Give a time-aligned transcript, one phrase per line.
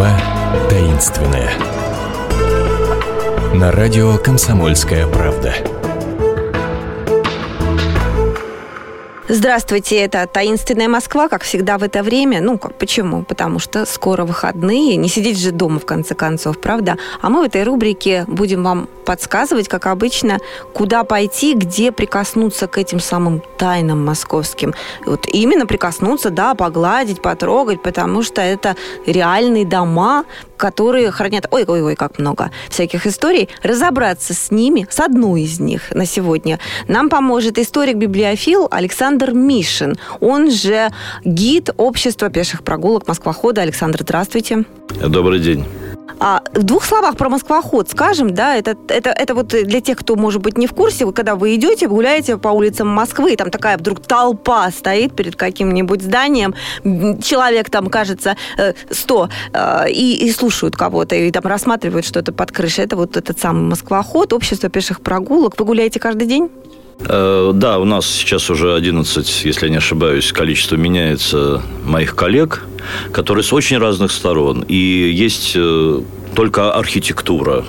[0.00, 0.18] Москва
[0.70, 1.50] таинственная.
[3.52, 5.79] На радио «Комсомольская правда».
[9.32, 12.40] Здравствуйте, это «Таинственная Москва», как всегда в это время.
[12.40, 13.22] Ну, как, почему?
[13.22, 16.98] Потому что скоро выходные, не сидеть же дома, в конце концов, правда?
[17.20, 20.40] А мы в этой рубрике будем вам подсказывать, как обычно,
[20.74, 24.74] куда пойти, где прикоснуться к этим самым тайнам московским.
[25.06, 28.74] Вот именно прикоснуться, да, погладить, потрогать, потому что это
[29.06, 30.24] реальные дома,
[30.60, 36.04] которые хранят, ой-ой-ой, как много всяких историй, разобраться с ними, с одной из них на
[36.04, 40.90] сегодня, нам поможет историк-библиофил Александр Мишин, он же
[41.24, 43.62] гид общества пеших прогулок Москвохода.
[43.62, 44.64] Александр, здравствуйте.
[45.00, 45.64] Добрый день.
[46.18, 50.16] А в двух словах про Москвоход скажем, да, это, это, это вот для тех, кто,
[50.16, 53.50] может быть, не в курсе, вы, когда вы идете, гуляете по улицам Москвы, и там
[53.50, 56.54] такая вдруг толпа стоит перед каким-нибудь зданием,
[57.22, 58.36] человек там, кажется,
[58.90, 62.84] 100, э, э, и, и слушают кого-то, и там рассматривают что-то под крышей.
[62.84, 65.58] Это вот этот самый Москвоход, общество пеших прогулок.
[65.58, 66.50] Вы гуляете каждый день?
[67.06, 72.64] Э, да, у нас сейчас уже 11, если я не ошибаюсь, количество меняется моих коллег,
[73.12, 74.64] которые с очень разных сторон.
[74.68, 76.00] И есть э,
[76.34, 77.64] только архитектура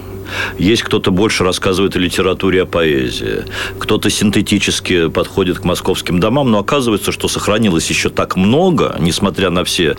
[0.58, 3.44] есть кто-то больше рассказывает о литературе, о поэзии.
[3.78, 9.64] Кто-то синтетически подходит к московским домам, но оказывается, что сохранилось еще так много, несмотря на
[9.64, 9.98] все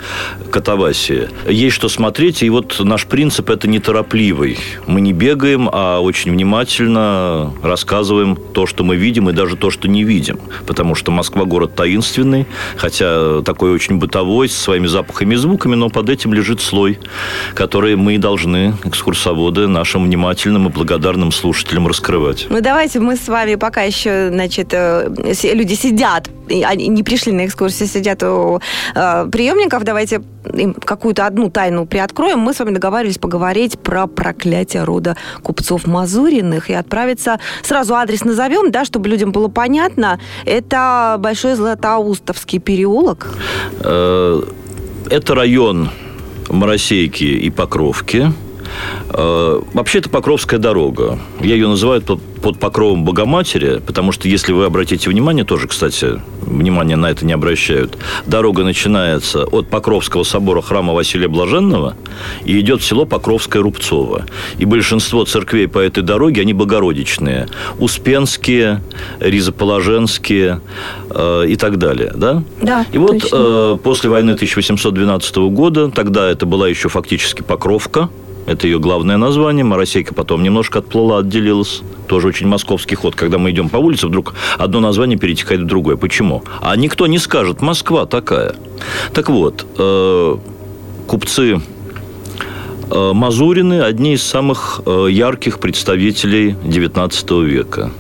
[0.50, 1.28] катавасии.
[1.48, 4.58] Есть что смотреть, и вот наш принцип– это неторопливый.
[4.86, 9.89] Мы не бегаем, а очень внимательно рассказываем то, что мы видим, и даже то, что
[9.89, 10.39] не видим.
[10.67, 12.46] Потому что Москва– город таинственный,
[12.77, 16.98] хотя такой очень бытовой, с своими запахами и звуками, но под этим лежит слой,
[17.55, 22.46] который мы должны, экскурсоводы, нашим вниманием внимательным и благодарным слушателям раскрывать.
[22.48, 25.12] Ну, давайте мы с вами пока еще, значит, э,
[25.52, 28.60] люди сидят, они не пришли на экскурсию, сидят у
[28.94, 30.22] э, приемников, давайте
[30.54, 32.38] им какую-то одну тайну приоткроем.
[32.38, 37.40] Мы с вами договаривались поговорить про проклятие рода купцов Мазуриных и отправиться...
[37.62, 40.20] Сразу адрес назовем, да, чтобы людям было понятно.
[40.44, 43.28] Это Большой Златоустовский переулок.
[43.80, 44.40] Э,
[45.11, 45.90] это район
[46.48, 48.32] Моросейки и Покровки.
[49.10, 51.18] Э, вообще, это Покровская дорога.
[51.40, 52.02] Я ее называю
[52.42, 57.32] под покровом Богоматери, потому что, если вы обратите внимание, тоже, кстати, внимание на это не
[57.32, 57.96] обращают,
[58.27, 61.96] дорога начинается от Покровского собора храма Василия Блаженного
[62.44, 64.27] и идет в село Покровское Рубцово.
[64.58, 67.48] И большинство церквей по этой дороге, они богородичные.
[67.78, 68.82] Успенские,
[69.20, 70.61] Ризоположенские
[71.11, 72.12] э, и так далее.
[72.14, 72.42] Да?
[72.61, 78.08] Да, И вот э, после войны 1812 года, тогда это была еще фактически Покровка,
[78.47, 79.64] это ее главное название.
[79.64, 81.83] Моросейка потом немножко отплыла, отделилась.
[82.08, 83.14] Тоже очень московский ход.
[83.14, 85.97] Когда мы идем по улице, вдруг одно название перетекает в другое.
[85.97, 86.42] Почему?
[86.61, 88.57] А никто не скажет, Москва такая.
[89.14, 90.36] Так вот, э,
[91.07, 91.61] купцы
[92.91, 97.91] э, Мазурины– одни из самых э, ярких представителей XIX века.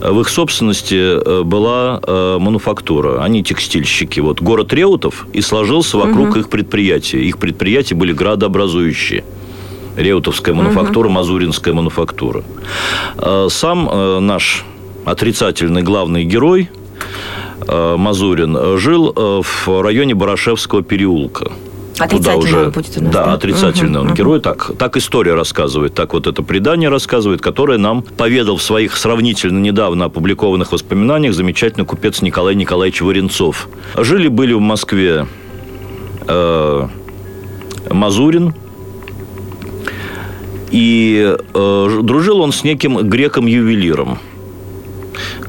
[0.00, 4.20] В их собственности была э, мануфактура, они текстильщики.
[4.20, 6.38] Вот город Реутов и сложился вокруг угу.
[6.38, 7.18] их предприятия.
[7.18, 9.24] Их предприятия были градообразующие.
[9.96, 11.14] Реутовская мануфактура, угу.
[11.14, 12.44] Мазуринская мануфактура.
[13.16, 14.64] А, сам э, наш
[15.04, 16.70] отрицательный главный герой
[17.66, 21.50] э, Мазурин жил э, в районе Барашевского переулка.
[21.98, 23.24] Отрицательный уже, будет у нас, да?
[23.24, 24.16] Да, отрицательный угу, он угу.
[24.16, 24.40] герой.
[24.40, 29.58] Так, так история рассказывает, так вот это предание рассказывает, которое нам поведал в своих сравнительно
[29.58, 33.68] недавно опубликованных воспоминаниях замечательный купец Николай Николаевич Варенцов.
[33.96, 35.26] Жили-были в Москве
[36.28, 36.88] э,
[37.90, 38.54] Мазурин,
[40.70, 44.18] и э, дружил он с неким греком-ювелиром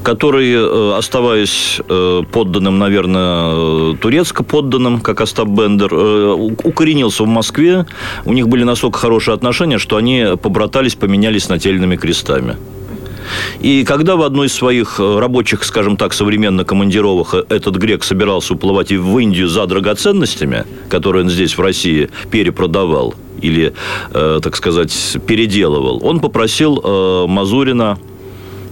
[0.02, 6.32] который, э, оставаясь э, подданным, наверное, турецко подданным, как Остап Бендер, э,
[6.64, 7.86] укоренился в Москве.
[8.24, 12.56] У них были настолько хорошие отношения, что они побратались, поменялись нательными крестами.
[13.60, 18.90] И когда в одной из своих рабочих, скажем так, современно командировок этот грек собирался уплывать
[18.90, 23.72] в Индию за драгоценностями, которые он здесь, в России, перепродавал– или,
[24.12, 24.92] э, так сказать,
[25.26, 27.98] переделывал, он попросил э, Мазурина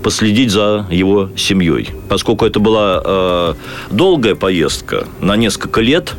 [0.03, 1.89] последить за его семьей.
[2.09, 3.55] Поскольку это была э,
[3.91, 6.15] долгая поездка на несколько лет,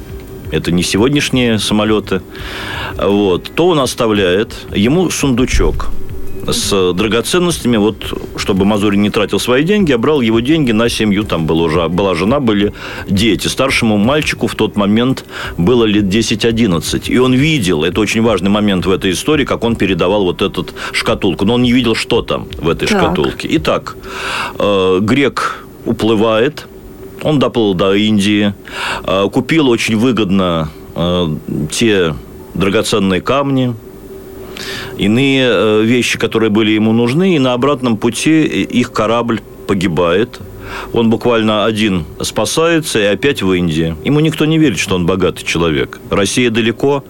[0.51, 2.21] это не сегодняшние самолеты,
[2.97, 4.53] вот, то он оставляет.
[4.73, 5.89] Ему сундучок–
[6.47, 11.23] с драгоценностями, вот, чтобы Мазурин не тратил свои деньги, а брал его деньги на семью.
[11.23, 12.73] Там была, уже, была жена, были
[13.07, 13.47] дети.
[13.47, 15.25] Старшему мальчику в тот момент
[15.57, 17.09] было лет 10-11.
[17.09, 20.65] И он видел, это очень важный момент в этой истории, как он передавал вот эту
[20.91, 21.45] шкатулку.
[21.45, 22.99] Но он не видел, что там в этой так.
[22.99, 23.47] шкатулке.
[23.51, 23.95] Итак,
[24.59, 26.67] э, грек уплывает,
[27.23, 28.53] он доплыл до Индии,
[29.03, 31.27] э, купил очень выгодно э,
[31.71, 32.15] те
[32.53, 33.75] драгоценные камни,
[34.97, 40.39] иные э, вещи, которые были ему нужны, и на обратном пути их корабль погибает.
[40.93, 43.95] Он буквально один спасается и опять в Индии.
[44.03, 45.99] Ему никто не верит, что он богатый человек.
[46.09, 47.03] Россия далеко,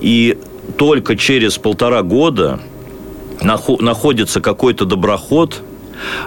[0.00, 0.38] и
[0.76, 2.60] только через полтора года
[3.40, 5.62] находится какой-то доброход,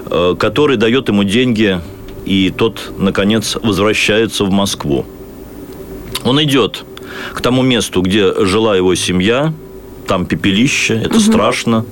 [0.09, 1.79] э, который дает ему деньги,
[2.25, 5.05] и тот, наконец, возвращается в Москву.
[6.23, 6.83] Он идет
[7.33, 9.53] к тому месту, где жила его семья,
[10.09, 11.19] там пепелище, это угу.
[11.19, 11.85] страшно.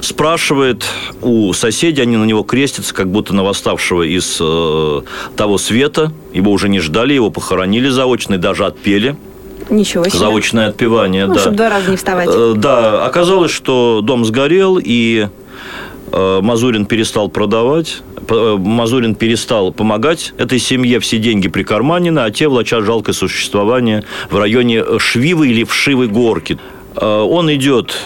[0.00, 0.84] Спрашивает
[1.22, 5.00] у соседей, они на него крестятся, как будто на восставшего из э,
[5.36, 6.12] того света.
[6.34, 9.14] Его уже не ждали, его похоронили заочно и даже отпели.
[9.70, 10.18] Ничего себе.
[10.18, 11.40] Заочное отпевание, ну, да.
[11.40, 12.28] чтобы два раза не вставать.
[12.32, 15.28] Э, да, оказалось, что дом сгорел, и
[16.10, 18.02] э, Мазурин перестал продавать.
[18.28, 24.36] Э, Мазурин перестал помогать этой семье, все деньги прикарманены, а те влачат жалкое существование в
[24.36, 26.58] районе Швивы или Вшивой горки.
[26.96, 27.96] Э, он идет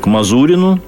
[0.00, 0.80] к Мазурину,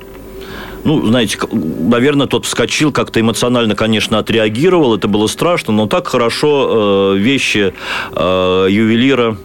[0.85, 7.15] ну, знаете, наверное, тот вскочил, как-то эмоционально, конечно, отреагировал, это было страшно, но так хорошо
[7.15, 7.75] э, вещи
[8.13, 9.37] э, ювелира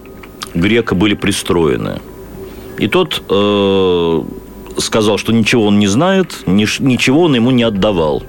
[0.53, 1.99] грека были пристроены.
[2.77, 3.23] И тот
[4.77, 8.23] сказал, что ничего он не знает, ничего он ему не отдавал.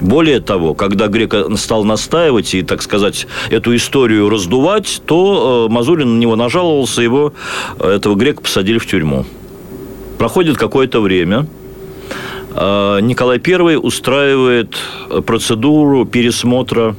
[0.00, 6.16] Более того, когда Грек стал настаивать и, так сказать, эту историю раздувать, то э, Мазурин
[6.16, 7.32] на него нажаловался, его,
[7.78, 9.24] э, этого Грека посадили в тюрьму.
[10.18, 11.46] Проходит какое-то время,
[12.54, 14.76] э, Николай I устраивает
[15.26, 16.96] процедуру пересмотра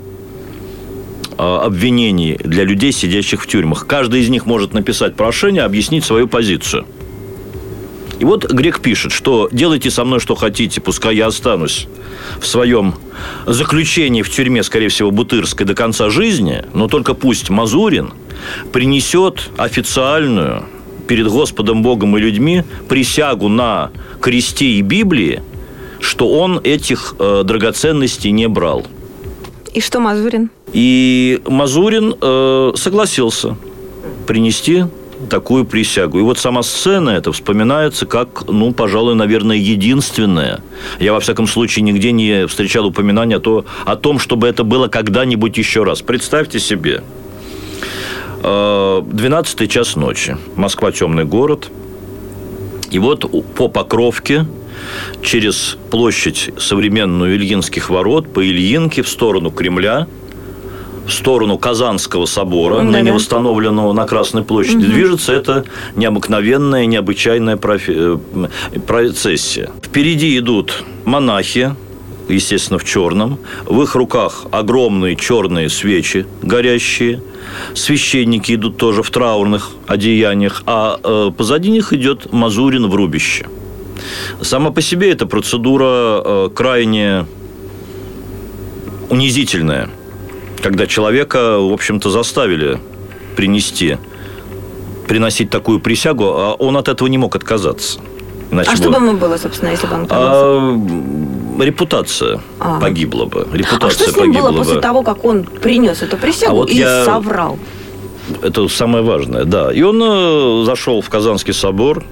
[1.38, 3.86] обвинений для людей, сидящих в тюрьмах.
[3.88, 6.86] Каждый из них может написать прошение, объяснить свою позицию.
[8.20, 11.88] И вот Грек пишет, что делайте со мной что хотите, пускай я останусь
[12.40, 12.96] в своем
[13.46, 18.14] заключении в тюрьме, скорее всего, Бутырской до конца жизни, но только пусть Мазурин
[18.72, 20.66] принесет официальную
[21.08, 23.92] перед Господом Богом и людьми присягу на
[24.22, 25.44] кресте и Библии,
[26.00, 28.86] что он этих э, драгоценностей не брал.
[29.74, 30.50] И что Мазурин?
[30.72, 33.58] И Мазурин э, согласился
[34.26, 34.86] принести
[35.26, 36.20] такую присягу.
[36.20, 40.62] И вот сама сцена это вспоминается как, ну, пожалуй, наверное, единственная.
[41.00, 45.58] Я, во всяком случае, нигде не встречал упоминания то, о том, чтобы это было когда-нибудь
[45.58, 46.02] еще раз.
[46.02, 47.04] Представьте себе.
[48.42, 50.38] 12 э, час ночи.
[50.56, 51.70] Москва темный город.
[52.92, 53.26] И вот
[53.56, 54.46] по Покровке
[55.22, 60.08] через площадь современную Ильинских ворот по Ильинке в сторону Кремля–
[61.06, 62.92] в сторону Казанского собора, mm-hmm.
[62.92, 64.94] ныне восстановленного на Красной площади, mm-hmm.
[64.94, 65.66] движется эта
[65.96, 67.94] необыкновенная, необычайная профи...
[67.96, 68.18] Э,
[68.86, 69.70] процессия.
[69.84, 71.76] Впереди идут монахи,
[72.28, 73.38] естественно, в черном.
[73.66, 77.22] В их руках огромные черные свечи горящие.
[77.76, 83.46] Священники идут тоже в траурных одеяниях, а э, позади них идет Мазурин в рубище.
[84.42, 87.28] Сама по себе эта процедура э, крайне
[89.10, 89.90] унизительная–
[90.66, 92.80] когда человека, в общем-то, заставили
[93.36, 94.00] принести,
[95.08, 98.00] приносить такую присягу, а он от этого не мог отказаться.
[98.50, 98.78] Иначе а бы...
[98.80, 101.60] что бы ему было, собственно, если бы он отказался?
[101.60, 102.80] А, репутация а.
[102.80, 103.48] погибла бы.
[103.54, 104.58] Репутация а что с ним было бы.
[104.58, 107.06] после того, как он принес эту присягу а вот и я...
[107.06, 107.60] соврал?
[108.42, 109.72] Это самое важное, да.
[109.72, 112.04] И он э, зашел в Казанский собор,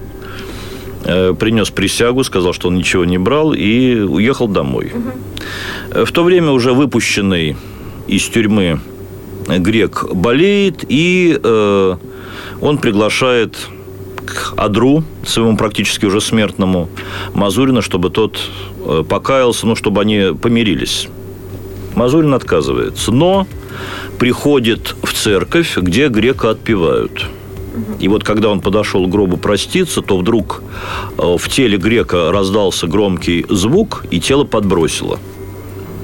[1.06, 4.92] э, принес присягу, сказал, что он ничего не брал и уехал домой.
[4.94, 6.06] Угу.
[6.06, 7.58] В то время уже выпущенный
[8.08, 8.80] из тюрьмы
[9.48, 11.96] грек болеет, и э,
[12.62, 13.58] он приглашает
[14.26, 16.90] к Адру, своему практически уже смертному,
[17.34, 18.40] Мазурина, чтобы тот
[18.86, 21.10] э, покаялся, ну, чтобы они помирились.
[21.96, 23.48] Мазурин отказывается, но
[24.18, 27.26] приходит в церковь, где грека отпевают.
[28.00, 30.64] И вот когда он подошел к гробу проститься, то вдруг
[31.18, 35.20] э, в теле грека раздался громкий звук, и тело подбросило–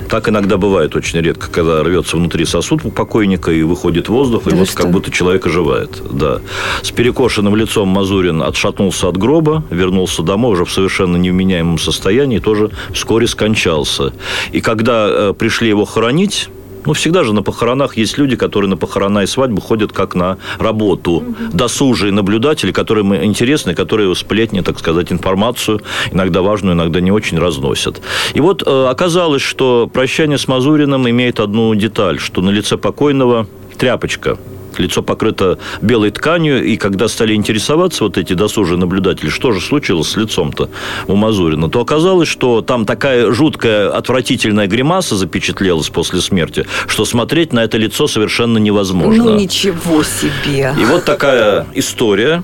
[0.09, 4.49] так иногда бывает очень редко, когда рвется внутри сосуд у покойника и выходит воздух, и
[4.49, 6.01] да вот как будто человек оживает.
[6.11, 6.41] Да.
[6.81, 12.71] С перекошенным лицом Мазурин отшатнулся от гроба, вернулся домой уже в совершенно невменяемом состоянии, тоже
[12.93, 14.13] вскоре скончался.
[14.51, 16.49] И когда э, пришли его хоронить,
[16.85, 20.37] ну, всегда же на похоронах есть люди, которые на похорона и свадьбу ходят как на
[20.59, 21.11] работу.
[21.11, 21.35] Угу.
[21.53, 25.81] Досужие наблюдатели, которым интересны, которые сплетни, так сказать, информацию,
[26.11, 28.01] иногда важную, иногда не очень, разносят.
[28.33, 33.47] И вот э, оказалось, что прощание с Мазуриным имеет одну деталь, что на лице покойного
[33.77, 34.37] тряпочка
[34.79, 40.09] Лицо покрыто белой тканью, и когда стали интересоваться вот эти досужие наблюдатели, что же случилось
[40.09, 40.69] с лицом-то
[41.07, 47.51] у Мазурина, то оказалось, что там такая жуткая, отвратительная гримаса запечатлелась после смерти, что смотреть
[47.53, 49.25] на это лицо совершенно невозможно.
[49.25, 50.73] Ну, ничего себе.
[50.79, 52.43] И вот такая история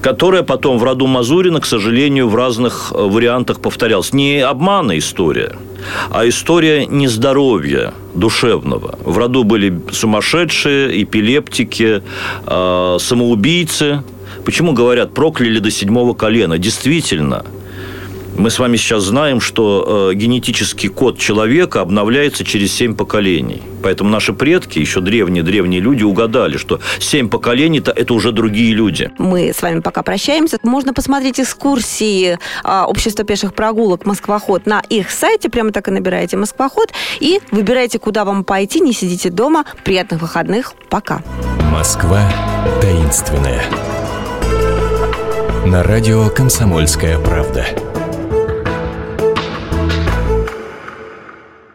[0.00, 4.12] которая потом в роду Мазурина, к сожалению, в разных э, вариантах повторялась.
[4.12, 5.56] Не обмана история,
[6.10, 8.98] а история нездоровья душевного.
[9.04, 12.02] В роду были сумасшедшие, эпилептики,
[12.46, 14.02] э, самоубийцы.
[14.44, 16.58] Почему говорят, прокляли до седьмого колена?
[16.58, 17.44] Действительно–
[18.38, 23.62] мы с вами сейчас знаем, что э, генетический код человека обновляется через семь поколений.
[23.82, 29.10] Поэтому наши предки, еще древние-древние люди, угадали, что семь поколений-то это уже другие люди.
[29.18, 30.58] Мы с вами пока прощаемся.
[30.62, 35.48] Можно посмотреть экскурсии э, Общества пеших прогулок «Москвоход» на их сайте.
[35.48, 38.80] Прямо так и набираете «Москвоход» и выбирайте, куда вам пойти.
[38.80, 39.64] Не сидите дома.
[39.84, 40.74] Приятных выходных.
[40.88, 41.22] Пока.
[41.72, 42.30] Москва
[42.80, 43.62] таинственная.
[45.66, 47.66] На радио «Комсомольская правда».